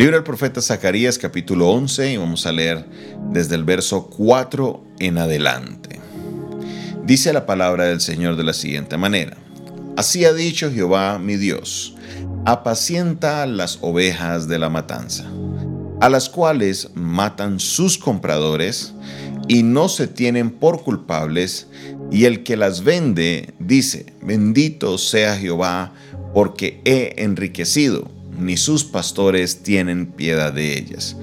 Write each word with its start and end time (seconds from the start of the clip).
Libro 0.00 0.16
del 0.16 0.24
profeta 0.24 0.62
Zacarías 0.62 1.18
capítulo 1.18 1.68
11 1.68 2.14
y 2.14 2.16
vamos 2.16 2.46
a 2.46 2.52
leer 2.52 2.86
desde 3.32 3.54
el 3.54 3.64
verso 3.64 4.06
4 4.06 4.82
en 4.98 5.18
adelante. 5.18 6.00
Dice 7.04 7.34
la 7.34 7.44
palabra 7.44 7.84
del 7.84 8.00
Señor 8.00 8.36
de 8.36 8.44
la 8.44 8.54
siguiente 8.54 8.96
manera. 8.96 9.36
Así 9.98 10.24
ha 10.24 10.32
dicho 10.32 10.72
Jehová 10.72 11.18
mi 11.18 11.36
Dios, 11.36 11.96
apacienta 12.46 13.44
las 13.44 13.76
ovejas 13.82 14.48
de 14.48 14.58
la 14.58 14.70
matanza, 14.70 15.30
a 16.00 16.08
las 16.08 16.30
cuales 16.30 16.88
matan 16.94 17.60
sus 17.60 17.98
compradores 17.98 18.94
y 19.48 19.64
no 19.64 19.90
se 19.90 20.06
tienen 20.06 20.50
por 20.50 20.82
culpables, 20.82 21.66
y 22.10 22.24
el 22.24 22.42
que 22.42 22.56
las 22.56 22.84
vende 22.84 23.52
dice, 23.58 24.14
bendito 24.22 24.96
sea 24.96 25.36
Jehová, 25.36 25.92
porque 26.32 26.80
he 26.86 27.22
enriquecido 27.22 28.18
ni 28.40 28.56
sus 28.56 28.84
pastores 28.84 29.62
tienen 29.62 30.06
piedad 30.06 30.52
de 30.52 30.78
ellas. 30.78 31.16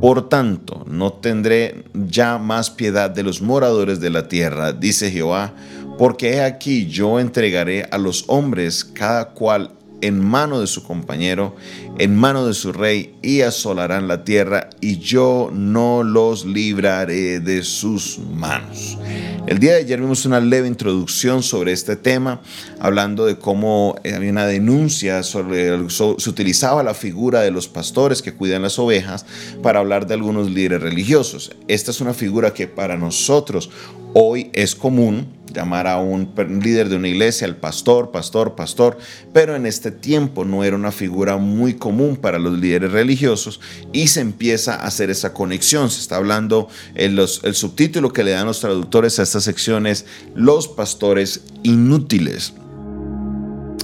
Por 0.00 0.28
tanto, 0.28 0.84
no 0.86 1.12
tendré 1.12 1.84
ya 1.92 2.38
más 2.38 2.70
piedad 2.70 3.10
de 3.10 3.24
los 3.24 3.42
moradores 3.42 3.98
de 3.98 4.10
la 4.10 4.28
tierra, 4.28 4.72
dice 4.72 5.10
Jehová, 5.10 5.54
porque 5.98 6.34
he 6.34 6.42
aquí 6.42 6.86
yo 6.86 7.18
entregaré 7.18 7.88
a 7.90 7.98
los 7.98 8.24
hombres 8.28 8.84
cada 8.84 9.30
cual 9.30 9.72
en 10.00 10.24
mano 10.24 10.60
de 10.60 10.66
su 10.66 10.82
compañero, 10.82 11.56
en 11.98 12.16
mano 12.16 12.46
de 12.46 12.54
su 12.54 12.72
rey, 12.72 13.14
y 13.22 13.40
asolarán 13.42 14.08
la 14.08 14.24
tierra, 14.24 14.70
y 14.80 14.98
yo 14.98 15.50
no 15.52 16.02
los 16.02 16.44
libraré 16.44 17.40
de 17.40 17.62
sus 17.62 18.18
manos. 18.18 18.98
El 19.46 19.60
día 19.60 19.72
de 19.72 19.78
ayer 19.78 19.98
vimos 19.98 20.26
una 20.26 20.40
leve 20.40 20.68
introducción 20.68 21.42
sobre 21.42 21.72
este 21.72 21.96
tema, 21.96 22.42
hablando 22.80 23.24
de 23.24 23.38
cómo 23.38 23.96
había 24.04 24.30
una 24.30 24.46
denuncia 24.46 25.22
sobre, 25.22 25.88
se 25.88 26.28
utilizaba 26.28 26.82
la 26.82 26.92
figura 26.92 27.40
de 27.40 27.50
los 27.50 27.66
pastores 27.66 28.20
que 28.20 28.34
cuidan 28.34 28.60
las 28.60 28.78
ovejas 28.78 29.24
para 29.62 29.78
hablar 29.78 30.06
de 30.06 30.14
algunos 30.14 30.50
líderes 30.50 30.82
religiosos. 30.82 31.50
Esta 31.66 31.92
es 31.92 32.02
una 32.02 32.12
figura 32.12 32.52
que 32.52 32.68
para 32.68 32.98
nosotros 32.98 33.70
hoy 34.12 34.50
es 34.52 34.74
común, 34.74 35.37
llamar 35.58 35.88
a 35.88 35.98
un 35.98 36.32
líder 36.62 36.88
de 36.88 36.96
una 36.96 37.08
iglesia, 37.08 37.44
el 37.46 37.56
pastor, 37.56 38.12
pastor, 38.12 38.54
pastor, 38.54 38.96
pero 39.32 39.56
en 39.56 39.66
este 39.66 39.90
tiempo 39.90 40.44
no 40.44 40.62
era 40.62 40.76
una 40.76 40.92
figura 40.92 41.36
muy 41.36 41.74
común 41.74 42.16
para 42.16 42.38
los 42.38 42.56
líderes 42.58 42.92
religiosos 42.92 43.60
y 43.92 44.06
se 44.08 44.20
empieza 44.20 44.74
a 44.74 44.86
hacer 44.86 45.10
esa 45.10 45.34
conexión. 45.34 45.90
Se 45.90 46.00
está 46.00 46.16
hablando, 46.16 46.68
en 46.94 47.16
los, 47.16 47.42
el 47.42 47.54
subtítulo 47.54 48.12
que 48.12 48.22
le 48.22 48.30
dan 48.30 48.46
los 48.46 48.60
traductores 48.60 49.18
a 49.18 49.24
esta 49.24 49.40
sección 49.40 49.86
es 49.86 50.06
Los 50.34 50.68
pastores 50.68 51.42
inútiles. 51.64 52.52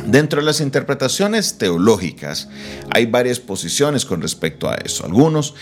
Dentro 0.06 0.40
de 0.40 0.46
las 0.46 0.60
interpretaciones 0.60 1.56
teológicas 1.56 2.48
hay 2.90 3.06
varias 3.06 3.40
posiciones 3.40 4.04
con 4.04 4.20
respecto 4.20 4.68
a 4.68 4.74
eso. 4.74 5.06
Algunos 5.06 5.54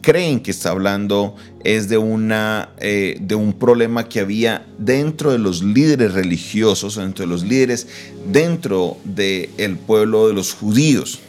creen 0.00 0.40
que 0.40 0.50
está 0.50 0.70
hablando 0.70 1.36
es 1.64 1.88
de, 1.88 1.96
una, 1.96 2.70
eh, 2.78 3.16
de 3.20 3.34
un 3.34 3.54
problema 3.54 4.08
que 4.08 4.20
había 4.20 4.66
dentro 4.78 5.32
de 5.32 5.38
los 5.38 5.62
líderes 5.62 6.12
religiosos, 6.12 6.96
dentro 6.96 7.24
de 7.24 7.30
los 7.30 7.44
líderes 7.44 7.86
dentro 8.26 8.98
del 9.04 9.78
pueblo 9.78 10.28
de 10.28 10.34
los 10.34 10.52
judíos 10.52 11.20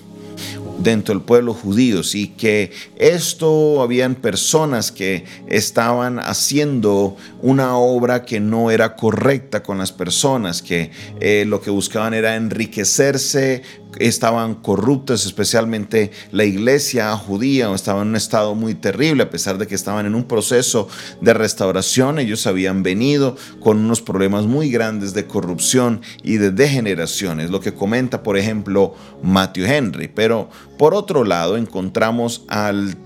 dentro 0.84 1.16
del 1.16 1.24
pueblo 1.24 1.54
judío 1.54 2.02
y 2.14 2.28
que 2.28 2.72
esto 2.98 3.82
habían 3.82 4.16
personas 4.16 4.92
que 4.92 5.26
estaban 5.48 6.20
haciendo 6.20 7.16
una 7.42 7.78
obra 7.78 8.26
que 8.26 8.40
no 8.40 8.72
era 8.72 8.96
correcta 8.96 9.64
con 9.64 9.78
las 9.78 9.92
personas, 9.92 10.62
que 10.62 10.92
eh, 11.20 11.46
lo 11.48 11.62
que 11.62 11.70
buscaban 11.70 12.14
era 12.14 12.36
enriquecerse 12.36 13.64
estaban 14.00 14.56
corruptos, 14.56 15.26
especialmente 15.26 16.12
la 16.32 16.46
iglesia 16.46 17.16
judía, 17.18 17.74
estaba 17.74 18.02
en 18.02 18.10
un 18.10 18.16
estado 18.16 18.56
muy 18.56 18.76
terrible, 18.76 19.24
a 19.24 19.30
pesar 19.30 19.58
de 19.58 19.68
que 19.68 19.76
estaban 19.76 20.06
en 20.06 20.16
un 20.16 20.26
proceso 20.26 20.88
de 21.22 21.34
restauración, 21.34 22.20
ellos 22.20 22.48
habían 22.48 22.84
venido 22.84 23.36
con 23.60 23.78
unos 23.78 24.02
problemas 24.02 24.46
muy 24.46 24.70
grandes 24.70 25.14
de 25.14 25.26
corrupción 25.26 26.02
y 26.24 26.38
de 26.38 26.52
degeneración, 26.52 27.40
es 27.40 27.50
lo 27.50 27.60
que 27.60 27.74
comenta, 27.74 28.24
por 28.24 28.38
ejemplo, 28.38 28.96
Matthew 29.22 29.66
Henry. 29.66 30.08
Pero 30.08 30.50
por 30.78 30.96
otro 30.96 31.24
lado, 31.24 31.56
encontramos 31.56 32.44
al 32.48 32.98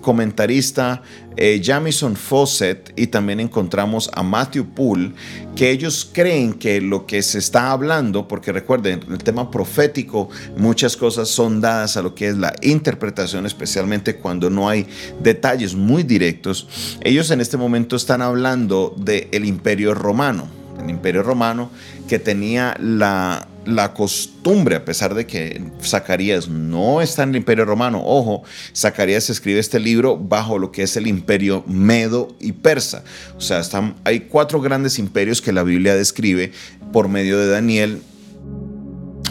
comentarista 0.00 1.02
eh, 1.36 1.60
Jamison 1.62 2.16
Fawcett 2.16 2.92
y 2.96 3.08
también 3.08 3.40
encontramos 3.40 4.10
a 4.14 4.22
Matthew 4.22 4.66
Poole, 4.74 5.12
que 5.56 5.70
ellos 5.70 6.08
creen 6.12 6.54
que 6.54 6.80
lo 6.80 7.06
que 7.06 7.22
se 7.22 7.38
está 7.38 7.70
hablando, 7.70 8.28
porque 8.28 8.52
recuerden, 8.52 9.00
el 9.10 9.18
tema 9.18 9.50
profético, 9.50 10.28
muchas 10.56 10.96
cosas 10.96 11.28
son 11.28 11.60
dadas 11.60 11.96
a 11.96 12.02
lo 12.02 12.14
que 12.14 12.28
es 12.28 12.36
la 12.36 12.54
interpretación, 12.62 13.46
especialmente 13.46 14.16
cuando 14.16 14.50
no 14.50 14.68
hay 14.68 14.86
detalles 15.22 15.74
muy 15.74 16.02
directos. 16.02 16.68
Ellos 17.02 17.30
en 17.30 17.40
este 17.40 17.56
momento 17.56 17.96
están 17.96 18.22
hablando 18.22 18.94
del 18.96 19.44
imperio 19.44 19.94
romano, 19.94 20.48
el 20.82 20.90
imperio 20.90 21.22
romano 21.22 21.70
que 22.08 22.18
tenía 22.18 22.76
la 22.78 23.48
la 23.66 23.94
costumbre, 23.94 24.76
a 24.76 24.84
pesar 24.84 25.14
de 25.14 25.26
que 25.26 25.62
Zacarías 25.82 26.48
no 26.48 27.00
está 27.00 27.22
en 27.22 27.30
el 27.30 27.36
imperio 27.36 27.64
romano, 27.64 28.02
ojo, 28.04 28.42
Zacarías 28.74 29.30
escribe 29.30 29.60
este 29.60 29.80
libro 29.80 30.16
bajo 30.16 30.58
lo 30.58 30.70
que 30.70 30.82
es 30.82 30.96
el 30.96 31.06
imperio 31.06 31.64
medo 31.66 32.28
y 32.40 32.52
persa. 32.52 33.04
O 33.36 33.40
sea, 33.40 33.60
están, 33.60 33.96
hay 34.04 34.20
cuatro 34.20 34.60
grandes 34.60 34.98
imperios 34.98 35.40
que 35.40 35.52
la 35.52 35.62
Biblia 35.62 35.94
describe 35.94 36.52
por 36.92 37.08
medio 37.08 37.38
de 37.38 37.48
Daniel 37.48 38.02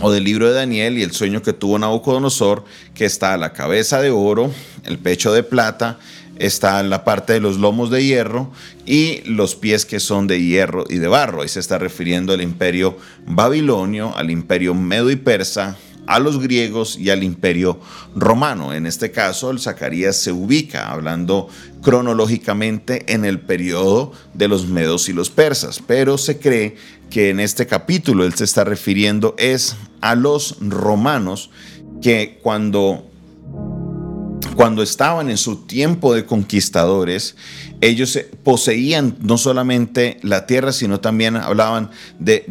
o 0.01 0.11
del 0.11 0.25
libro 0.25 0.47
de 0.47 0.53
Daniel 0.53 0.97
y 0.97 1.03
el 1.03 1.11
sueño 1.11 1.41
que 1.41 1.53
tuvo 1.53 1.79
Nabucodonosor, 1.79 2.66
que 2.93 3.05
está 3.05 3.38
la 3.38 3.53
cabeza 3.53 4.01
de 4.01 4.11
oro, 4.11 4.51
el 4.83 4.99
pecho 4.99 5.31
de 5.31 5.43
plata, 5.43 5.97
está 6.38 6.81
la 6.83 7.03
parte 7.03 7.33
de 7.33 7.39
los 7.39 7.57
lomos 7.57 7.89
de 7.89 8.03
hierro 8.03 8.51
y 8.85 9.21
los 9.25 9.55
pies 9.55 9.85
que 9.85 9.99
son 9.99 10.27
de 10.27 10.41
hierro 10.41 10.85
y 10.89 10.97
de 10.97 11.07
barro. 11.07 11.41
Ahí 11.41 11.47
se 11.47 11.59
está 11.59 11.77
refiriendo 11.77 12.33
al 12.33 12.41
imperio 12.41 12.97
babilonio, 13.25 14.16
al 14.16 14.31
imperio 14.31 14.73
medo 14.73 15.11
y 15.11 15.16
persa, 15.16 15.77
a 16.05 16.19
los 16.19 16.39
griegos 16.39 16.97
y 16.97 17.09
al 17.09 17.23
imperio 17.23 17.79
romano. 18.16 18.73
En 18.73 18.85
este 18.85 19.11
caso, 19.11 19.51
el 19.51 19.59
Zacarías 19.59 20.17
se 20.17 20.31
ubica, 20.31 20.91
hablando 20.91 21.47
cronológicamente, 21.81 23.13
en 23.13 23.25
el 23.25 23.39
periodo 23.39 24.11
de 24.33 24.47
los 24.47 24.67
medos 24.67 25.09
y 25.09 25.13
los 25.13 25.29
persas, 25.29 25.81
pero 25.85 26.17
se 26.17 26.39
cree 26.39 26.75
que 27.09 27.29
en 27.29 27.39
este 27.39 27.67
capítulo 27.67 28.25
él 28.25 28.33
se 28.33 28.43
está 28.43 28.63
refiriendo 28.63 29.35
es 29.38 29.75
a 30.01 30.16
los 30.16 30.57
romanos 30.59 31.51
que 32.01 32.39
cuando 32.41 33.07
cuando 34.56 34.84
estaban 34.84 35.30
en 35.30 35.38
su 35.38 35.66
tiempo 35.66 36.14
de 36.14 36.25
conquistadores, 36.25 37.36
ellos 37.81 38.18
poseían 38.44 39.18
no 39.22 39.38
solamente 39.38 40.18
la 40.22 40.46
tierra, 40.46 40.72
sino 40.72 41.00
también 41.00 41.36
hablaban 41.36 41.90
de, 42.19 42.46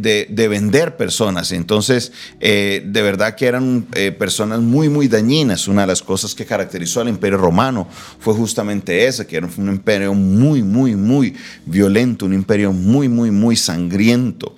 vender 0.51 0.97
personas. 0.97 1.53
Entonces, 1.53 2.13
eh, 2.41 2.83
de 2.85 3.03
verdad 3.03 3.35
que 3.35 3.47
eran 3.47 3.87
eh, 3.95 4.13
personas 4.13 4.61
muy, 4.61 4.89
muy 4.89 5.09
dañinas. 5.09 5.69
Una 5.69 5.83
de 5.83 5.87
las 5.87 6.03
cosas 6.03 6.35
que 6.35 6.45
caracterizó 6.45 7.01
al 7.01 7.09
imperio 7.09 7.39
romano 7.39 7.89
fue 8.19 8.35
justamente 8.35 9.07
esa, 9.07 9.27
que 9.27 9.37
era 9.37 9.49
un 9.57 9.69
imperio 9.69 10.13
muy, 10.13 10.63
muy, 10.63 10.97
muy 10.97 11.35
violento, 11.67 12.27
un 12.27 12.35
imperio 12.35 12.73
muy, 12.73 13.09
muy, 13.09 13.31
muy 13.31 13.57
sangriento. 13.57 14.55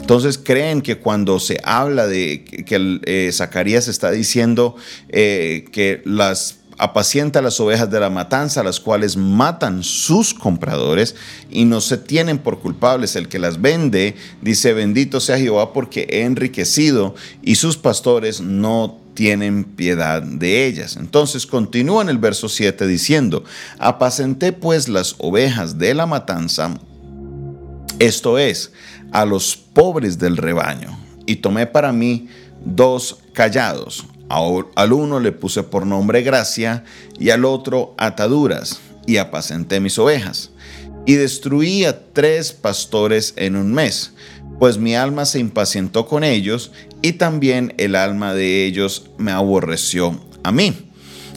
Entonces 0.00 0.38
creen 0.38 0.82
que 0.82 0.98
cuando 0.98 1.38
se 1.38 1.60
habla 1.64 2.06
de 2.06 2.44
que 2.44 3.00
eh, 3.04 3.30
Zacarías 3.32 3.88
está 3.88 4.10
diciendo 4.10 4.76
que 5.10 6.02
las 6.04 6.58
apacienta 6.78 7.42
las 7.42 7.58
ovejas 7.60 7.90
de 7.90 8.00
la 8.00 8.08
matanza, 8.08 8.62
las 8.62 8.80
cuales 8.80 9.16
matan 9.16 9.82
sus 9.82 10.32
compradores 10.32 11.16
y 11.50 11.64
no 11.64 11.80
se 11.80 11.98
tienen 11.98 12.38
por 12.38 12.60
culpables. 12.60 13.16
El 13.16 13.28
que 13.28 13.38
las 13.38 13.60
vende 13.60 14.14
dice, 14.40 14.72
bendito 14.72 15.20
sea 15.20 15.38
Jehová 15.38 15.72
porque 15.72 16.06
he 16.08 16.22
enriquecido 16.22 17.14
y 17.42 17.56
sus 17.56 17.76
pastores 17.76 18.40
no 18.40 19.00
tienen 19.14 19.64
piedad 19.64 20.22
de 20.22 20.66
ellas. 20.66 20.96
Entonces 20.96 21.46
continúa 21.46 22.02
en 22.02 22.08
el 22.08 22.18
verso 22.18 22.48
7 22.48 22.86
diciendo, 22.86 23.42
apacenté 23.78 24.52
pues 24.52 24.88
las 24.88 25.16
ovejas 25.18 25.78
de 25.78 25.94
la 25.94 26.06
matanza, 26.06 26.78
esto 27.98 28.38
es, 28.38 28.72
a 29.10 29.24
los 29.24 29.56
pobres 29.56 30.18
del 30.18 30.36
rebaño, 30.36 30.96
y 31.26 31.36
tomé 31.36 31.66
para 31.66 31.92
mí 31.92 32.28
dos 32.64 33.18
callados 33.32 34.04
al 34.28 34.92
uno 34.92 35.20
le 35.20 35.32
puse 35.32 35.62
por 35.62 35.86
nombre 35.86 36.22
gracia 36.22 36.84
y 37.18 37.30
al 37.30 37.44
otro 37.44 37.94
ataduras, 37.98 38.80
y 39.06 39.16
apacenté 39.16 39.80
mis 39.80 39.98
ovejas. 39.98 40.50
Y 41.06 41.14
destruí 41.14 41.84
a 41.84 42.12
tres 42.12 42.52
pastores 42.52 43.32
en 43.36 43.56
un 43.56 43.72
mes, 43.72 44.12
pues 44.58 44.76
mi 44.76 44.94
alma 44.94 45.24
se 45.24 45.38
impacientó 45.38 46.06
con 46.06 46.24
ellos, 46.24 46.72
y 47.00 47.12
también 47.12 47.74
el 47.78 47.94
alma 47.94 48.34
de 48.34 48.66
ellos 48.66 49.10
me 49.16 49.32
aborreció 49.32 50.20
a 50.42 50.52
mí. 50.52 50.90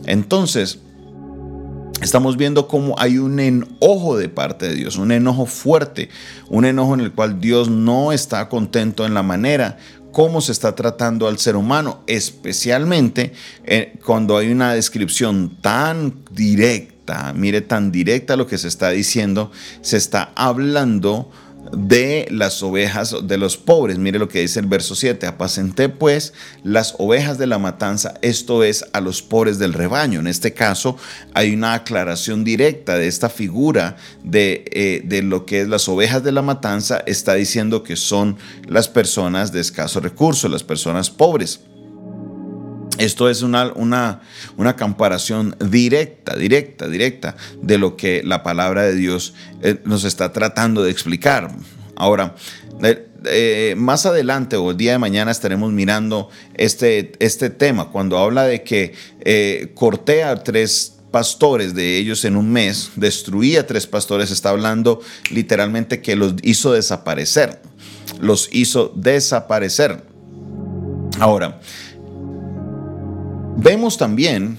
Entonces, 0.05 0.79
estamos 2.01 2.35
viendo 2.35 2.67
cómo 2.67 2.95
hay 2.97 3.19
un 3.19 3.39
enojo 3.39 4.17
de 4.17 4.27
parte 4.27 4.67
de 4.67 4.75
Dios, 4.75 4.97
un 4.97 5.11
enojo 5.11 5.45
fuerte, 5.45 6.09
un 6.49 6.65
enojo 6.65 6.95
en 6.95 7.01
el 7.01 7.11
cual 7.11 7.39
Dios 7.39 7.69
no 7.69 8.11
está 8.11 8.49
contento 8.49 9.05
en 9.05 9.13
la 9.13 9.23
manera 9.23 9.77
cómo 10.11 10.41
se 10.41 10.51
está 10.51 10.75
tratando 10.75 11.27
al 11.27 11.39
ser 11.39 11.55
humano, 11.55 12.03
especialmente 12.07 13.33
eh, 13.63 13.93
cuando 14.05 14.37
hay 14.37 14.51
una 14.51 14.73
descripción 14.73 15.57
tan 15.61 16.23
directa, 16.31 17.33
mire, 17.33 17.61
tan 17.61 17.91
directa 17.91 18.35
lo 18.35 18.47
que 18.47 18.57
se 18.57 18.67
está 18.67 18.89
diciendo, 18.89 19.51
se 19.81 19.97
está 19.97 20.31
hablando 20.35 21.31
de 21.71 22.27
las 22.29 22.61
ovejas 22.63 23.15
de 23.23 23.37
los 23.37 23.57
pobres. 23.57 23.97
Mire 23.97 24.19
lo 24.19 24.27
que 24.27 24.41
dice 24.41 24.59
el 24.59 24.65
verso 24.65 24.95
7. 24.95 25.25
Apacenté 25.25 25.89
pues 25.89 26.33
las 26.63 26.95
ovejas 26.97 27.37
de 27.37 27.47
la 27.47 27.59
matanza, 27.59 28.15
esto 28.21 28.63
es 28.63 28.85
a 28.93 29.01
los 29.01 29.21
pobres 29.21 29.59
del 29.59 29.73
rebaño. 29.73 30.19
En 30.19 30.27
este 30.27 30.53
caso 30.53 30.97
hay 31.33 31.53
una 31.53 31.73
aclaración 31.73 32.43
directa 32.43 32.97
de 32.97 33.07
esta 33.07 33.29
figura 33.29 33.97
de, 34.23 34.65
eh, 34.71 35.01
de 35.05 35.21
lo 35.21 35.45
que 35.45 35.61
es 35.61 35.67
las 35.67 35.87
ovejas 35.87 36.23
de 36.23 36.31
la 36.31 36.41
matanza. 36.41 37.03
Está 37.05 37.35
diciendo 37.35 37.83
que 37.83 37.95
son 37.95 38.37
las 38.67 38.87
personas 38.87 39.51
de 39.51 39.61
escasos 39.61 40.03
recursos, 40.03 40.51
las 40.51 40.63
personas 40.63 41.09
pobres. 41.09 41.61
Esto 43.01 43.31
es 43.31 43.41
una, 43.41 43.73
una, 43.73 44.21
una, 44.57 44.75
comparación 44.75 45.55
directa, 45.59 46.35
directa, 46.35 46.87
directa 46.87 47.35
de 47.59 47.79
lo 47.79 47.97
que 47.97 48.21
la 48.23 48.43
palabra 48.43 48.83
de 48.83 48.93
Dios 48.93 49.33
eh, 49.63 49.79
nos 49.85 50.03
está 50.03 50.31
tratando 50.31 50.83
de 50.83 50.91
explicar. 50.91 51.49
Ahora, 51.95 52.35
eh, 52.83 53.07
eh, 53.25 53.73
más 53.75 54.05
adelante 54.05 54.55
o 54.55 54.69
el 54.69 54.77
día 54.77 54.91
de 54.91 54.99
mañana 54.99 55.31
estaremos 55.31 55.71
mirando 55.71 56.29
este, 56.53 57.13
este 57.17 57.49
tema, 57.49 57.89
cuando 57.89 58.19
habla 58.19 58.43
de 58.43 58.61
que 58.61 58.93
corté 59.73 60.23
a 60.23 60.43
tres 60.43 60.99
pastores 61.09 61.73
de 61.73 61.97
ellos 61.97 62.23
en 62.23 62.35
un 62.35 62.51
mes, 62.51 62.91
destruía 62.97 63.65
tres 63.65 63.87
pastores, 63.87 64.29
está 64.29 64.51
hablando 64.51 65.01
literalmente 65.31 66.01
que 66.01 66.15
los 66.15 66.35
hizo 66.43 66.71
desaparecer, 66.73 67.63
los 68.19 68.47
hizo 68.51 68.93
desaparecer. 68.95 70.03
Ahora, 71.19 71.59
Vemos 73.57 73.97
también, 73.97 74.57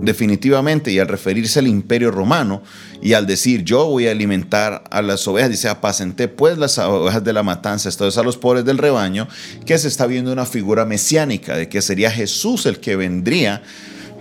definitivamente, 0.00 0.92
y 0.92 0.98
al 0.98 1.08
referirse 1.08 1.58
al 1.58 1.66
imperio 1.66 2.10
romano, 2.10 2.62
y 3.00 3.12
al 3.12 3.26
decir 3.26 3.64
yo 3.64 3.86
voy 3.86 4.06
a 4.06 4.10
alimentar 4.10 4.84
a 4.90 5.02
las 5.02 5.26
ovejas, 5.28 5.50
dice 5.50 5.68
apacenté 5.68 6.28
pues 6.28 6.58
las 6.58 6.78
ovejas 6.78 7.24
de 7.24 7.32
la 7.32 7.42
matanza, 7.42 7.88
esto 7.88 8.06
es 8.06 8.18
a 8.18 8.22
los 8.22 8.36
pobres 8.36 8.64
del 8.64 8.78
rebaño, 8.78 9.28
que 9.66 9.78
se 9.78 9.88
está 9.88 10.06
viendo 10.06 10.32
una 10.32 10.46
figura 10.46 10.84
mesiánica, 10.84 11.56
de 11.56 11.68
que 11.68 11.82
sería 11.82 12.10
Jesús 12.10 12.66
el 12.66 12.78
que 12.80 12.96
vendría, 12.96 13.62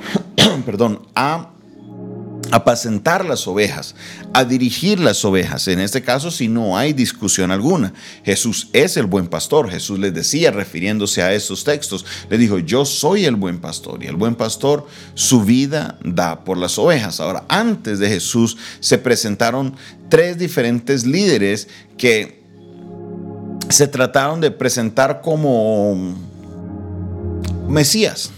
perdón, 0.65 1.01
a 1.15 1.51
apacentar 2.51 3.25
las 3.25 3.47
ovejas, 3.47 3.95
a 4.33 4.43
dirigir 4.43 4.99
las 4.99 5.23
ovejas. 5.25 5.67
En 5.67 5.79
este 5.79 6.01
caso, 6.01 6.31
si 6.31 6.47
no 6.47 6.77
hay 6.77 6.93
discusión 6.93 7.51
alguna, 7.51 7.93
Jesús 8.23 8.69
es 8.73 8.97
el 8.97 9.05
buen 9.05 9.27
pastor. 9.27 9.69
Jesús 9.69 9.99
les 9.99 10.13
decía, 10.13 10.51
refiriéndose 10.51 11.21
a 11.21 11.33
estos 11.33 11.63
textos, 11.63 12.05
le 12.29 12.37
dijo, 12.37 12.59
yo 12.59 12.85
soy 12.85 13.25
el 13.25 13.35
buen 13.35 13.59
pastor 13.59 14.03
y 14.03 14.07
el 14.07 14.15
buen 14.15 14.35
pastor 14.35 14.87
su 15.13 15.43
vida 15.43 15.97
da 16.03 16.43
por 16.43 16.57
las 16.57 16.77
ovejas. 16.77 17.19
Ahora, 17.19 17.43
antes 17.49 17.99
de 17.99 18.09
Jesús 18.09 18.57
se 18.79 18.97
presentaron 18.97 19.75
tres 20.09 20.37
diferentes 20.37 21.05
líderes 21.05 21.67
que 21.97 22.43
se 23.69 23.87
trataron 23.87 24.39
de 24.39 24.51
presentar 24.51 25.21
como 25.21 26.15
Mesías. 27.67 28.31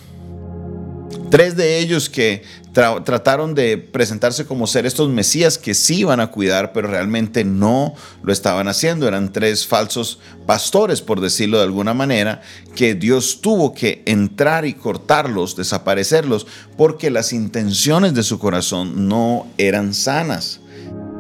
Tres 1.30 1.56
de 1.56 1.80
ellos 1.80 2.10
que 2.10 2.44
trataron 2.74 3.56
de 3.56 3.78
presentarse 3.78 4.46
como 4.46 4.68
ser 4.68 4.86
estos 4.86 5.10
mesías 5.10 5.58
que 5.58 5.74
sí 5.74 6.00
iban 6.00 6.20
a 6.20 6.32
cuidar, 6.32 6.72
pero 6.72 6.88
realmente 6.88 7.44
no 7.44 7.94
lo 8.24 8.32
estaban 8.32 8.68
haciendo. 8.68 9.08
Eran 9.08 9.34
tres 9.34 9.66
falsos 9.66 10.20
pastores, 10.46 11.02
por 11.02 11.20
decirlo 11.20 11.58
de 11.58 11.64
alguna 11.64 11.94
manera, 11.94 12.42
que 12.76 12.96
Dios 12.96 13.42
tuvo 13.42 13.74
que 13.74 14.04
entrar 14.06 14.66
y 14.66 14.74
cortarlos, 14.74 15.56
desaparecerlos, 15.56 16.48
porque 16.78 17.10
las 17.10 17.34
intenciones 17.34 18.14
de 18.14 18.24
su 18.24 18.40
corazón 18.40 19.08
no 19.08 19.48
eran 19.58 19.94
sanas. 19.94 20.60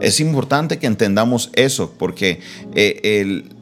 Es 0.02 0.19
importante 0.19 0.80
que 0.80 0.88
entendamos 0.88 1.50
eso, 1.54 1.94
porque 1.98 2.40
eh, 2.74 3.02
el 3.22 3.59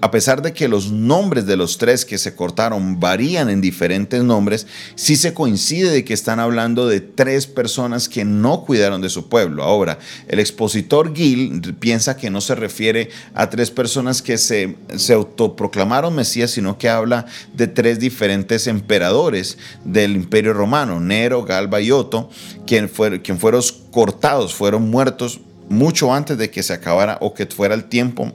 a 0.00 0.10
pesar 0.10 0.42
de 0.42 0.52
que 0.52 0.68
los 0.68 0.90
nombres 0.90 1.46
de 1.46 1.56
los 1.56 1.78
tres 1.78 2.04
que 2.04 2.18
se 2.18 2.34
cortaron 2.34 3.00
varían 3.00 3.48
en 3.48 3.60
diferentes 3.60 4.22
nombres, 4.22 4.66
sí 4.94 5.16
se 5.16 5.34
coincide 5.34 5.90
de 5.90 6.04
que 6.04 6.14
están 6.14 6.40
hablando 6.40 6.86
de 6.86 7.00
tres 7.00 7.46
personas 7.46 8.08
que 8.08 8.24
no 8.24 8.64
cuidaron 8.64 9.00
de 9.00 9.08
su 9.08 9.28
pueblo. 9.28 9.62
Ahora, 9.62 9.98
el 10.28 10.38
expositor 10.38 11.14
Gil 11.14 11.74
piensa 11.78 12.16
que 12.16 12.30
no 12.30 12.40
se 12.40 12.54
refiere 12.54 13.10
a 13.34 13.50
tres 13.50 13.70
personas 13.70 14.22
que 14.22 14.38
se, 14.38 14.76
se 14.96 15.12
autoproclamaron 15.12 16.14
Mesías, 16.14 16.50
sino 16.50 16.78
que 16.78 16.88
habla 16.88 17.26
de 17.54 17.66
tres 17.66 17.98
diferentes 17.98 18.66
emperadores 18.66 19.58
del 19.84 20.16
imperio 20.16 20.52
romano, 20.52 21.00
Nero, 21.00 21.44
Galba 21.44 21.80
y 21.80 21.90
Otto, 21.90 22.30
quien, 22.66 22.90
quien 23.22 23.38
fueron 23.38 23.62
cortados, 23.90 24.54
fueron 24.54 24.90
muertos 24.90 25.40
mucho 25.68 26.14
antes 26.14 26.38
de 26.38 26.50
que 26.50 26.62
se 26.62 26.72
acabara 26.72 27.18
o 27.20 27.34
que 27.34 27.46
fuera 27.46 27.74
el 27.74 27.84
tiempo 27.84 28.32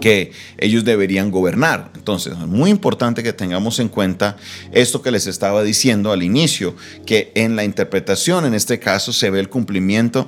que 0.00 0.32
ellos 0.58 0.84
deberían 0.84 1.30
gobernar. 1.30 1.90
Entonces, 1.94 2.32
es 2.32 2.46
muy 2.46 2.70
importante 2.70 3.22
que 3.22 3.32
tengamos 3.32 3.78
en 3.78 3.88
cuenta 3.88 4.36
esto 4.72 5.02
que 5.02 5.10
les 5.10 5.26
estaba 5.26 5.62
diciendo 5.62 6.12
al 6.12 6.22
inicio, 6.22 6.74
que 7.06 7.32
en 7.34 7.56
la 7.56 7.64
interpretación, 7.64 8.44
en 8.46 8.54
este 8.54 8.78
caso, 8.78 9.12
se 9.12 9.30
ve 9.30 9.40
el 9.40 9.48
cumplimiento 9.48 10.26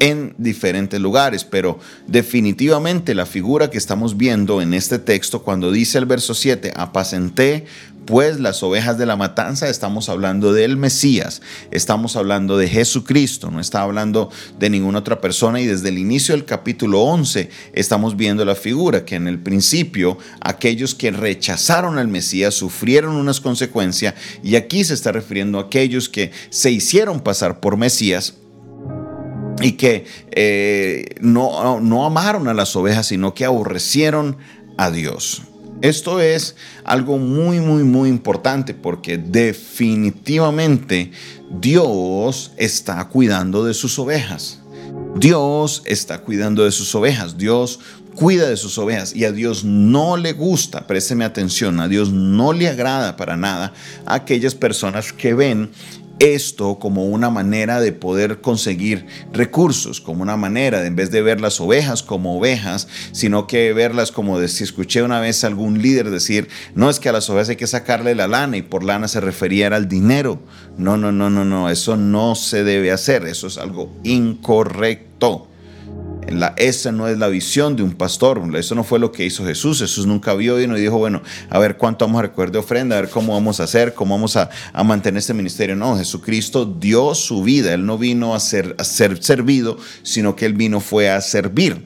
en 0.00 0.34
diferentes 0.36 1.00
lugares, 1.00 1.44
pero 1.44 1.78
definitivamente 2.08 3.14
la 3.14 3.24
figura 3.24 3.70
que 3.70 3.78
estamos 3.78 4.16
viendo 4.16 4.60
en 4.60 4.74
este 4.74 4.98
texto, 4.98 5.42
cuando 5.42 5.70
dice 5.70 5.98
el 5.98 6.06
verso 6.06 6.34
7, 6.34 6.72
apacenté 6.74 7.66
pues 8.06 8.40
las 8.40 8.62
ovejas 8.62 8.98
de 8.98 9.06
la 9.06 9.16
matanza, 9.16 9.68
estamos 9.68 10.08
hablando 10.08 10.52
del 10.52 10.76
Mesías, 10.76 11.42
estamos 11.70 12.16
hablando 12.16 12.56
de 12.56 12.68
Jesucristo, 12.68 13.50
no 13.50 13.60
está 13.60 13.82
hablando 13.82 14.30
de 14.58 14.70
ninguna 14.70 15.00
otra 15.00 15.20
persona 15.20 15.60
y 15.60 15.66
desde 15.66 15.88
el 15.88 15.98
inicio 15.98 16.34
del 16.34 16.44
capítulo 16.44 17.02
11 17.02 17.50
estamos 17.72 18.16
viendo 18.16 18.44
la 18.44 18.54
figura 18.54 19.04
que 19.04 19.16
en 19.16 19.28
el 19.28 19.38
principio 19.38 20.18
aquellos 20.40 20.94
que 20.94 21.10
rechazaron 21.10 21.98
al 21.98 22.08
Mesías 22.08 22.54
sufrieron 22.54 23.14
unas 23.16 23.40
consecuencias 23.40 24.14
y 24.42 24.56
aquí 24.56 24.84
se 24.84 24.94
está 24.94 25.12
refiriendo 25.12 25.58
a 25.58 25.62
aquellos 25.62 26.08
que 26.08 26.32
se 26.50 26.70
hicieron 26.70 27.20
pasar 27.20 27.60
por 27.60 27.76
Mesías 27.76 28.34
y 29.60 29.72
que 29.72 30.06
eh, 30.30 31.14
no, 31.20 31.80
no 31.80 32.04
amaron 32.04 32.48
a 32.48 32.54
las 32.54 32.74
ovejas, 32.74 33.06
sino 33.06 33.34
que 33.34 33.44
aborrecieron 33.44 34.38
a 34.76 34.90
Dios. 34.90 35.42
Esto 35.82 36.20
es 36.20 36.54
algo 36.84 37.18
muy, 37.18 37.58
muy, 37.60 37.82
muy 37.82 38.08
importante 38.08 38.72
porque 38.72 39.18
definitivamente 39.18 41.10
Dios 41.60 42.52
está 42.56 43.04
cuidando 43.08 43.64
de 43.64 43.74
sus 43.74 43.98
ovejas. 43.98 44.60
Dios 45.16 45.82
está 45.84 46.18
cuidando 46.22 46.64
de 46.64 46.70
sus 46.70 46.94
ovejas. 46.94 47.36
Dios 47.36 47.80
cuida 48.14 48.48
de 48.48 48.56
sus 48.56 48.78
ovejas 48.78 49.14
y 49.16 49.24
a 49.24 49.32
Dios 49.32 49.64
no 49.64 50.16
le 50.16 50.32
gusta, 50.32 50.86
présteme 50.86 51.24
atención, 51.24 51.80
a 51.80 51.88
Dios 51.88 52.10
no 52.10 52.52
le 52.52 52.68
agrada 52.68 53.16
para 53.16 53.36
nada 53.36 53.72
a 54.06 54.14
aquellas 54.14 54.54
personas 54.54 55.12
que 55.12 55.34
ven 55.34 55.70
esto 56.22 56.78
como 56.78 57.06
una 57.06 57.30
manera 57.30 57.80
de 57.80 57.92
poder 57.92 58.40
conseguir 58.40 59.06
recursos, 59.32 60.00
como 60.00 60.22
una 60.22 60.36
manera 60.36 60.80
de 60.80 60.86
en 60.86 60.94
vez 60.94 61.10
de 61.10 61.20
ver 61.20 61.40
las 61.40 61.60
ovejas 61.60 62.04
como 62.04 62.38
ovejas, 62.38 62.86
sino 63.10 63.48
que 63.48 63.72
verlas 63.72 64.12
como 64.12 64.38
de, 64.38 64.46
si 64.46 64.62
escuché 64.62 65.02
una 65.02 65.18
vez 65.18 65.42
a 65.42 65.48
algún 65.48 65.82
líder 65.82 66.10
decir, 66.10 66.48
no 66.74 66.90
es 66.90 67.00
que 67.00 67.08
a 67.08 67.12
las 67.12 67.28
ovejas 67.28 67.48
hay 67.48 67.56
que 67.56 67.66
sacarle 67.66 68.14
la 68.14 68.28
lana 68.28 68.56
y 68.56 68.62
por 68.62 68.84
lana 68.84 69.08
se 69.08 69.20
refería 69.20 69.66
al 69.68 69.88
dinero. 69.88 70.40
No, 70.78 70.96
no, 70.96 71.10
no, 71.10 71.28
no, 71.28 71.44
no, 71.44 71.70
eso 71.70 71.96
no 71.96 72.34
se 72.34 72.62
debe 72.62 72.92
hacer, 72.92 73.26
eso 73.26 73.48
es 73.48 73.58
algo 73.58 73.92
incorrecto. 74.04 75.48
La, 76.28 76.54
esa 76.56 76.92
no 76.92 77.08
es 77.08 77.18
la 77.18 77.28
visión 77.28 77.76
de 77.76 77.82
un 77.82 77.92
pastor, 77.92 78.40
eso 78.56 78.74
no 78.74 78.84
fue 78.84 78.98
lo 78.98 79.12
que 79.12 79.24
hizo 79.24 79.44
Jesús. 79.44 79.80
Jesús 79.80 80.06
nunca 80.06 80.34
vio 80.34 80.60
y 80.60 80.66
no 80.66 80.76
dijo, 80.76 80.98
bueno, 80.98 81.22
a 81.50 81.58
ver 81.58 81.76
cuánto 81.76 82.06
vamos 82.06 82.20
a 82.20 82.22
recoger 82.22 82.52
de 82.52 82.58
ofrenda, 82.58 82.96
a 82.96 83.02
ver 83.02 83.10
cómo 83.10 83.34
vamos 83.34 83.60
a 83.60 83.64
hacer, 83.64 83.94
cómo 83.94 84.14
vamos 84.14 84.36
a, 84.36 84.48
mantener 84.84 85.18
este 85.18 85.34
ministerio. 85.34 85.76
No, 85.76 85.96
Jesucristo 85.96 86.64
dio 86.64 87.14
su 87.14 87.42
vida, 87.42 87.74
Él 87.74 87.84
no 87.84 87.98
vino 87.98 88.34
a 88.34 88.40
ser, 88.40 88.74
a 88.78 88.84
ser 88.84 89.22
servido, 89.22 89.78
sino 90.02 90.36
que 90.36 90.46
Él 90.46 90.54
vino 90.54 90.80
fue 90.80 91.10
a 91.10 91.20
servir. 91.20 91.84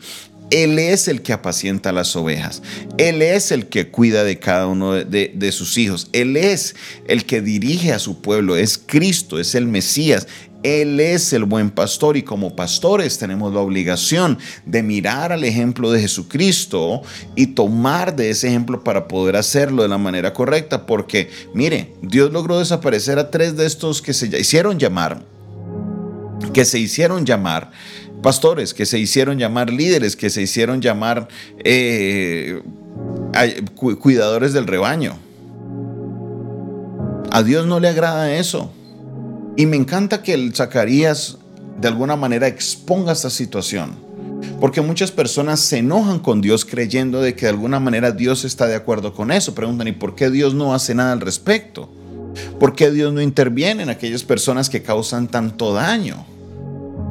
Él 0.50 0.78
es 0.78 1.08
el 1.08 1.22
que 1.22 1.32
apacienta 1.32 1.90
las 1.90 2.14
ovejas. 2.14 2.62
Él 2.98 3.20
es 3.20 3.50
el 3.50 3.66
que 3.66 3.90
cuida 3.90 4.22
de 4.22 4.38
cada 4.38 4.68
uno 4.68 4.92
de, 4.92 5.32
de, 5.34 5.52
sus 5.52 5.76
hijos. 5.76 6.08
Él 6.12 6.36
es 6.36 6.76
el 7.08 7.24
que 7.24 7.40
dirige 7.40 7.92
a 7.92 7.98
su 7.98 8.20
pueblo. 8.20 8.56
Es 8.56 8.78
Cristo, 8.78 9.40
es 9.40 9.56
el 9.56 9.66
Mesías. 9.66 10.28
Él 10.66 10.98
es 10.98 11.32
el 11.32 11.44
buen 11.44 11.70
pastor 11.70 12.16
y 12.16 12.24
como 12.24 12.56
pastores 12.56 13.18
tenemos 13.18 13.54
la 13.54 13.60
obligación 13.60 14.36
de 14.64 14.82
mirar 14.82 15.30
al 15.30 15.44
ejemplo 15.44 15.92
de 15.92 16.00
Jesucristo 16.00 17.02
y 17.36 17.48
tomar 17.48 18.16
de 18.16 18.30
ese 18.30 18.48
ejemplo 18.48 18.82
para 18.82 19.06
poder 19.06 19.36
hacerlo 19.36 19.84
de 19.84 19.88
la 19.88 19.96
manera 19.98 20.32
correcta. 20.32 20.84
Porque, 20.84 21.30
mire, 21.54 21.92
Dios 22.02 22.32
logró 22.32 22.58
desaparecer 22.58 23.20
a 23.20 23.30
tres 23.30 23.56
de 23.56 23.64
estos 23.64 24.02
que 24.02 24.12
se 24.12 24.26
hicieron 24.26 24.76
llamar, 24.80 25.22
que 26.52 26.64
se 26.64 26.80
hicieron 26.80 27.24
llamar 27.24 27.70
pastores, 28.20 28.74
que 28.74 28.86
se 28.86 28.98
hicieron 28.98 29.38
llamar 29.38 29.70
líderes, 29.70 30.16
que 30.16 30.30
se 30.30 30.42
hicieron 30.42 30.80
llamar... 30.80 31.28
Eh, 31.64 32.60
cuidadores 33.74 34.52
del 34.52 34.66
rebaño. 34.66 35.18
A 37.30 37.42
Dios 37.42 37.66
no 37.66 37.78
le 37.78 37.88
agrada 37.88 38.34
eso. 38.34 38.72
Y 39.56 39.64
me 39.64 39.76
encanta 39.76 40.22
que 40.22 40.34
el 40.34 40.54
Zacarías 40.54 41.38
de 41.80 41.88
alguna 41.88 42.14
manera 42.14 42.46
exponga 42.46 43.12
esta 43.12 43.30
situación. 43.30 44.04
Porque 44.60 44.82
muchas 44.82 45.10
personas 45.10 45.60
se 45.60 45.78
enojan 45.78 46.18
con 46.18 46.42
Dios 46.42 46.64
creyendo 46.64 47.22
de 47.22 47.34
que 47.34 47.46
de 47.46 47.50
alguna 47.50 47.80
manera 47.80 48.12
Dios 48.12 48.44
está 48.44 48.66
de 48.66 48.74
acuerdo 48.74 49.14
con 49.14 49.30
eso. 49.30 49.54
Preguntan, 49.54 49.88
¿y 49.88 49.92
por 49.92 50.14
qué 50.14 50.30
Dios 50.30 50.54
no 50.54 50.74
hace 50.74 50.94
nada 50.94 51.12
al 51.12 51.20
respecto? 51.20 51.90
¿Por 52.60 52.74
qué 52.74 52.90
Dios 52.90 53.14
no 53.14 53.22
interviene 53.22 53.82
en 53.82 53.88
aquellas 53.88 54.24
personas 54.24 54.68
que 54.68 54.82
causan 54.82 55.28
tanto 55.28 55.72
daño? 55.72 56.26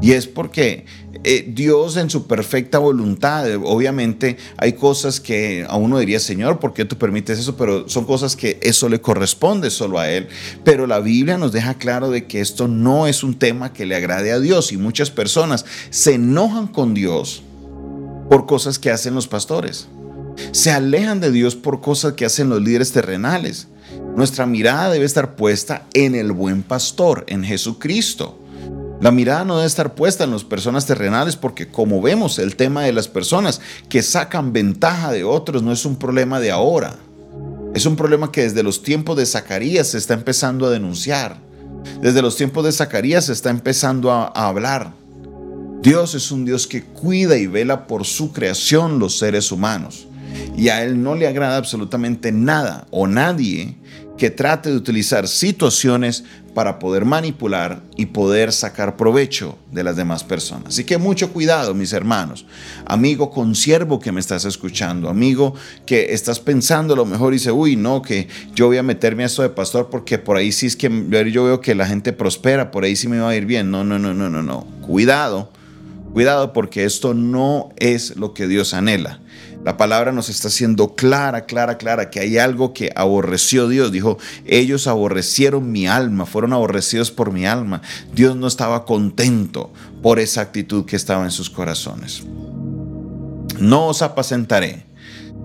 Y 0.06 0.12
es 0.12 0.28
porque 0.28 0.86
eh, 1.24 1.46
Dios 1.48 1.98
en 1.98 2.12
su 2.12 2.28
perfecta 2.28 2.78
voluntad, 2.78 3.48
obviamente 3.64 4.38
hay 4.56 4.74
cosas 4.74 5.20
que 5.20 5.66
a 5.68 5.78
uno 5.78 5.98
diría, 5.98 6.20
Señor, 6.20 6.60
¿por 6.60 6.76
qué 6.76 6.86
tú 6.86 6.96
permites 6.96 7.40
eso? 7.40 7.58
Pero 7.58 7.90
son 7.90 8.06
cosas 8.06 8.36
que 8.36 8.60
eso 8.62 8.88
le 8.88 9.02
corresponde 9.02 9.72
solo 9.72 9.98
a 9.98 10.08
Él. 10.08 10.28
Pero 10.64 10.86
la 10.86 11.00
Biblia 11.00 11.40
nos 11.40 11.54
deja 11.54 11.80
claro 11.80 12.12
de 12.12 12.28
que 12.28 12.40
esto 12.40 12.68
no 12.68 13.08
es 13.08 13.24
un 13.24 13.40
tema 13.40 13.74
que 13.74 13.88
le 13.88 13.96
agrade 13.96 14.32
a 14.32 14.40
Dios 14.40 14.72
y 14.72 14.78
muchas 14.78 15.10
personas 15.10 15.66
se 15.90 16.14
enojan 16.14 16.68
con 16.68 16.94
Dios 16.94 17.42
por 18.30 18.46
cosas 18.46 18.78
que 18.78 18.92
hacen 18.92 19.16
los 19.16 19.28
pastores. 19.28 19.88
Se 20.52 20.70
alejan 20.70 21.20
de 21.20 21.32
Dios 21.32 21.56
por 21.56 21.82
cosas 21.82 22.14
que 22.14 22.26
hacen 22.26 22.50
los 22.50 22.62
líderes 22.62 22.92
terrenales. 22.92 23.70
Nuestra 24.16 24.46
mirada 24.46 24.92
debe 24.92 25.06
estar 25.06 25.36
puesta 25.36 25.88
en 25.96 26.14
el 26.14 26.32
buen 26.32 26.62
pastor, 26.62 27.26
en 27.28 27.44
Jesucristo. 27.44 28.45
La 29.06 29.12
mirada 29.12 29.46
no 29.46 29.58
debe 29.58 29.68
estar 29.68 29.94
puesta 29.94 30.24
en 30.24 30.32
las 30.32 30.44
personas 30.44 30.88
terrenales 30.88 31.36
porque 31.36 31.68
como 31.68 32.02
vemos 32.02 32.40
el 32.40 32.56
tema 32.56 32.82
de 32.82 32.92
las 32.92 33.08
personas 33.08 33.62
que 33.88 34.02
sacan 34.02 34.52
ventaja 34.52 35.12
de 35.12 35.24
otros 35.24 35.62
no 35.62 35.72
es 35.72 35.86
un 35.86 35.96
problema 35.96 36.40
de 36.40 36.50
ahora. 36.50 36.96
Es 37.76 37.86
un 37.86 37.98
problema 37.98 38.32
que 38.32 38.42
desde 38.42 38.64
los 38.64 38.82
tiempos 38.82 39.16
de 39.18 39.28
Zacarías 39.28 39.90
se 39.90 40.00
está 40.00 40.16
empezando 40.16 40.66
a 40.66 40.72
denunciar. 40.72 41.38
Desde 42.02 42.24
los 42.24 42.36
tiempos 42.36 42.66
de 42.66 42.72
Zacarías 42.72 43.26
se 43.26 43.34
está 43.34 43.52
empezando 43.52 44.12
a, 44.12 44.26
a 44.26 44.48
hablar. 44.48 44.92
Dios 45.84 46.16
es 46.16 46.32
un 46.32 46.44
Dios 46.44 46.66
que 46.66 46.82
cuida 46.84 47.38
y 47.38 47.46
vela 47.46 47.86
por 47.86 48.06
su 48.06 48.34
creación, 48.34 48.98
los 48.98 49.20
seres 49.20 49.52
humanos. 49.52 50.08
Y 50.58 50.70
a 50.70 50.84
Él 50.84 51.04
no 51.04 51.14
le 51.14 51.28
agrada 51.28 51.58
absolutamente 51.58 52.32
nada 52.32 52.88
o 52.90 53.06
nadie 53.06 53.78
que 54.18 54.30
trate 54.30 54.70
de 54.70 54.78
utilizar 54.78 55.28
situaciones 55.28 56.24
para 56.54 56.80
poder 56.80 57.04
manipular 57.04 57.82
y 57.98 58.06
poder 58.08 58.54
sacar 58.54 58.96
provecho 58.96 59.58
de 59.72 59.84
las 59.84 59.98
demás 59.98 60.24
personas. 60.24 60.70
Así 60.70 60.86
que 60.86 60.98
mucho 60.98 61.34
cuidado, 61.34 61.74
mis 61.74 61.92
hermanos. 61.92 62.46
Amigo 62.86 63.30
consiervo 63.30 64.00
que 64.00 64.14
me 64.14 64.22
estás 64.22 64.46
escuchando, 64.46 65.10
amigo 65.10 65.54
que 65.86 66.14
estás 66.14 66.40
pensando 66.40 66.96
lo 66.96 67.06
mejor 67.06 67.34
y 67.34 67.38
dice, 67.38 67.52
uy, 67.52 67.76
no, 67.76 68.02
que 68.02 68.30
yo 68.56 68.68
voy 68.68 68.78
a 68.78 68.84
meterme 68.84 69.24
a 69.24 69.26
esto 69.26 69.42
de 69.42 69.50
pastor 69.50 69.90
porque 69.90 70.18
por 70.18 70.38
ahí 70.38 70.54
sí 70.54 70.68
es 70.68 70.78
que 70.78 70.90
yo 71.30 71.44
veo 71.44 71.60
que 71.60 71.76
la 71.76 71.86
gente 71.86 72.14
prospera, 72.14 72.72
por 72.72 72.86
ahí 72.86 72.96
sí 72.96 73.10
me 73.10 73.20
va 73.20 73.32
a 73.32 73.36
ir 73.36 73.46
bien. 73.46 73.70
No, 73.70 73.84
no, 73.84 74.00
no, 74.00 74.14
no, 74.14 74.30
no, 74.30 74.42
no. 74.42 74.62
Cuidado, 74.82 75.52
cuidado 76.14 76.54
porque 76.54 76.86
esto 76.86 77.14
no 77.14 77.70
es 77.76 78.16
lo 78.16 78.34
que 78.34 78.48
Dios 78.48 78.74
anhela. 78.74 79.20
La 79.66 79.78
palabra 79.78 80.12
nos 80.12 80.30
está 80.30 80.50
haciendo 80.50 80.94
clara, 80.94 81.48
clara, 81.48 81.80
clara 81.80 82.12
que 82.12 82.20
hay 82.20 82.38
algo 82.38 82.72
que 82.72 82.92
aborreció 82.96 83.68
Dios. 83.68 83.92
Dijo, 83.92 84.20
ellos 84.46 84.86
aborrecieron 84.86 85.72
mi 85.72 85.88
alma, 85.88 86.28
fueron 86.28 86.54
aborrecidos 86.54 87.10
por 87.10 87.34
mi 87.34 87.48
alma. 87.48 87.82
Dios 88.14 88.36
no 88.36 88.46
estaba 88.46 88.86
contento 88.86 89.74
por 90.04 90.20
esa 90.20 90.42
actitud 90.42 90.86
que 90.86 90.96
estaba 90.96 91.24
en 91.24 91.32
sus 91.32 91.50
corazones. 91.50 92.22
No 93.60 93.88
os 93.88 94.04
apacentaré. 94.04 94.86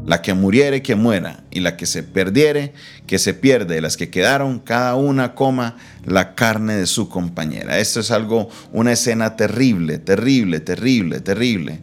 La 0.05 0.21
que 0.21 0.35
muriere, 0.35 0.83
que 0.83 0.97
muera, 0.97 1.45
y 1.51 1.61
la 1.61 1.77
que 1.79 1.87
se 1.87 2.03
perdiere, 2.03 2.75
que 3.07 3.19
se 3.19 3.33
pierde. 3.33 3.81
Las 3.81 3.97
que 3.97 4.11
quedaron, 4.11 4.59
cada 4.59 4.97
una 4.97 5.35
coma 5.35 5.77
la 6.05 6.35
carne 6.35 6.75
de 6.75 6.87
su 6.87 7.09
compañera. 7.09 7.79
Esto 7.79 8.01
es 8.01 8.11
algo, 8.11 8.51
una 8.73 8.93
escena 8.93 9.37
terrible, 9.37 9.97
terrible, 9.97 10.61
terrible, 10.61 11.21
terrible 11.21 11.81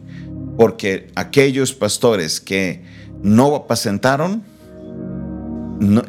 porque 0.58 1.06
aquellos 1.14 1.72
pastores 1.72 2.40
que 2.40 2.82
no 3.22 3.54
apacentaron 3.54 4.42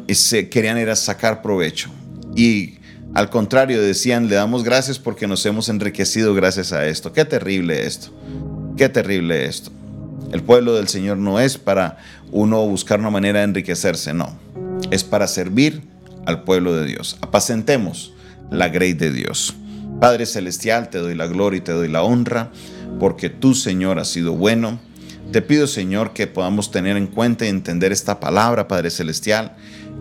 se 0.08 0.48
querían 0.48 0.76
ir 0.76 0.90
a 0.90 0.96
sacar 0.96 1.40
provecho. 1.40 1.88
Y 2.34 2.74
al 3.14 3.30
contrario, 3.30 3.80
decían, 3.80 4.28
le 4.28 4.34
damos 4.34 4.64
gracias 4.64 4.98
porque 4.98 5.28
nos 5.28 5.46
hemos 5.46 5.68
enriquecido 5.68 6.34
gracias 6.34 6.72
a 6.72 6.84
esto. 6.86 7.12
Qué 7.12 7.24
terrible 7.24 7.86
esto. 7.86 8.08
Qué 8.76 8.88
terrible 8.88 9.46
esto. 9.46 9.70
El 10.32 10.42
pueblo 10.42 10.74
del 10.74 10.88
Señor 10.88 11.16
no 11.16 11.38
es 11.38 11.56
para 11.56 11.98
uno 12.32 12.66
buscar 12.66 12.98
una 12.98 13.10
manera 13.10 13.38
de 13.38 13.44
enriquecerse, 13.44 14.12
no. 14.12 14.36
Es 14.90 15.04
para 15.04 15.28
servir 15.28 15.80
al 16.26 16.42
pueblo 16.42 16.74
de 16.74 16.86
Dios. 16.86 17.18
Apacentemos 17.20 18.14
la 18.50 18.68
grey 18.68 18.94
de 18.94 19.12
Dios. 19.12 19.54
Padre 20.00 20.24
Celestial, 20.24 20.88
te 20.88 20.98
doy 20.98 21.14
la 21.14 21.26
gloria 21.26 21.58
y 21.58 21.60
te 21.60 21.72
doy 21.72 21.88
la 21.88 22.02
honra 22.02 22.50
porque 22.98 23.28
tú, 23.28 23.54
Señor, 23.54 23.98
has 23.98 24.08
sido 24.08 24.32
bueno. 24.32 24.80
Te 25.30 25.42
pido, 25.42 25.66
Señor, 25.66 26.12
que 26.12 26.26
podamos 26.26 26.70
tener 26.70 26.96
en 26.96 27.06
cuenta 27.06 27.44
y 27.44 27.48
entender 27.48 27.92
esta 27.92 28.18
palabra, 28.18 28.66
Padre 28.66 28.90
Celestial, 28.90 29.56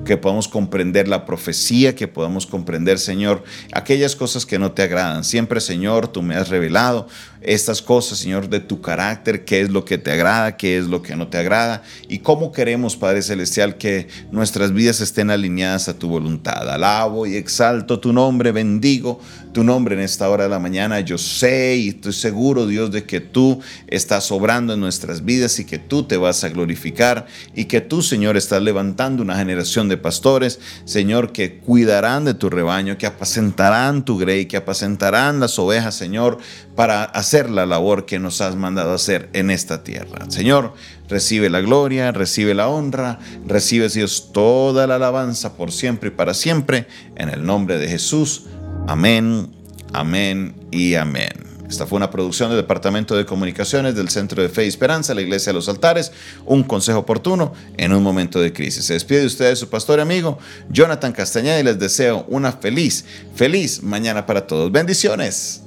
que 0.06 0.18
podamos 0.18 0.48
comprender 0.48 1.08
la 1.08 1.26
profecía, 1.26 1.96
que 1.96 2.08
podamos 2.08 2.48
comprender, 2.48 3.00
Señor, 3.00 3.44
aquellas 3.72 4.16
cosas 4.16 4.46
que 4.46 4.60
no 4.60 4.72
te 4.72 4.82
agradan. 4.82 5.24
Siempre, 5.24 5.62
Señor, 5.62 6.08
tú 6.08 6.22
me 6.22 6.36
has 6.36 6.50
revelado 6.50 7.08
estas 7.42 7.82
cosas, 7.82 8.18
Señor, 8.20 8.50
de 8.50 8.60
tu 8.60 8.82
carácter, 8.82 9.46
qué 9.46 9.62
es 9.62 9.70
lo 9.70 9.86
que 9.86 9.98
te 9.98 10.12
agrada, 10.12 10.58
qué 10.58 10.78
es 10.78 10.88
lo 10.88 11.02
que 11.02 11.16
no 11.16 11.28
te 11.28 11.38
agrada 11.38 11.84
y 12.08 12.20
cómo 12.20 12.52
queremos, 12.52 12.98
Padre 12.98 13.22
Celestial, 13.22 13.78
que 13.78 14.08
nuestras 14.32 14.74
vidas 14.74 15.00
estén 15.00 15.30
alineadas 15.30 15.88
a 15.88 15.98
tu 15.98 16.10
voluntad. 16.10 16.70
Alabo 16.70 17.26
y 17.26 17.36
exalto 17.36 18.00
tu 18.00 18.12
nombre, 18.12 18.52
bendigo 18.52 19.20
tu 19.54 19.64
nombre 19.64 19.96
en 19.96 20.02
esta 20.02 20.30
hora 20.30 20.44
de 20.44 20.50
la 20.50 20.60
mañana. 20.60 21.00
Yo 21.00 21.18
sé 21.18 21.78
y 21.78 21.90
estoy 21.90 22.14
seguro, 22.14 22.68
Dios, 22.68 22.92
de 22.92 23.04
que 23.04 23.20
tú 23.20 23.60
estás 23.88 24.32
obrando 24.32 24.74
en 24.74 24.80
nuestras 24.80 25.26
vidas 25.26 25.60
y 25.60 25.66
que 25.66 25.80
tú 25.80 26.04
te 26.04 26.18
vas 26.18 26.44
a 26.44 26.50
glorificar 26.50 27.26
y 27.56 27.66
que 27.66 27.82
tú, 27.82 28.02
Señor, 28.02 28.38
estás 28.38 28.62
levantando 28.62 29.24
una 29.24 29.38
generación 29.38 29.89
de 29.90 29.98
pastores, 29.98 30.60
Señor, 30.86 31.32
que 31.32 31.60
cuidarán 31.60 32.26
de 32.26 32.34
tu 32.34 32.50
rebaño, 32.50 32.98
que 32.98 33.08
apacentarán 33.08 34.06
tu 34.06 34.18
grey, 34.18 34.46
que 34.46 34.58
apacentarán 34.58 35.40
las 35.40 35.60
ovejas, 35.60 35.96
Señor, 35.96 36.38
para 36.76 37.04
hacer 37.04 37.50
la 37.50 37.66
labor 37.66 38.06
que 38.06 38.20
nos 38.20 38.42
has 38.42 38.56
mandado 38.56 38.94
hacer 38.94 39.30
en 39.34 39.50
esta 39.50 39.84
tierra. 39.84 40.30
Señor, 40.30 40.74
recibe 41.10 41.50
la 41.50 41.62
gloria, 41.62 42.12
recibe 42.12 42.54
la 42.54 42.70
honra, 42.70 43.20
recibe 43.46 43.90
Dios 43.90 44.32
toda 44.32 44.88
la 44.88 44.96
alabanza 44.96 45.56
por 45.58 45.72
siempre 45.72 46.10
y 46.10 46.14
para 46.14 46.34
siempre, 46.34 46.88
en 47.16 47.30
el 47.30 47.46
nombre 47.46 47.78
de 47.78 47.88
Jesús. 47.88 48.46
Amén, 48.88 49.50
amén 49.94 50.56
y 50.72 50.96
amén. 50.96 51.39
Esta 51.70 51.86
fue 51.86 51.98
una 51.98 52.10
producción 52.10 52.50
del 52.50 52.58
Departamento 52.58 53.16
de 53.16 53.28
Comunicaciones 53.28 53.94
del 53.96 54.10
Centro 54.10 54.42
de 54.42 54.50
Fe 54.50 54.66
y 54.66 54.68
Esperanza, 54.68 55.14
la 55.14 55.22
Iglesia 55.22 55.52
de 55.52 55.54
los 55.54 55.70
Altares, 55.70 56.12
un 56.46 56.64
consejo 56.64 57.00
oportuno 57.00 57.54
en 57.78 57.94
un 57.94 58.02
momento 58.02 58.42
de 58.42 58.52
crisis. 58.52 58.86
Se 58.86 58.94
despide 58.94 59.20
de 59.20 59.28
ustedes 59.28 59.60
su 59.60 59.70
pastor 59.70 60.00
y 60.00 60.02
amigo 60.02 60.40
Jonathan 60.70 61.14
Castañeda 61.14 61.60
y 61.60 61.64
les 61.64 61.78
deseo 61.78 62.26
una 62.28 62.54
feliz, 62.54 63.06
feliz 63.36 63.84
mañana 63.84 64.26
para 64.26 64.48
todos. 64.48 64.72
Bendiciones. 64.72 65.62